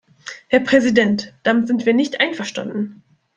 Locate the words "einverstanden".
2.21-3.03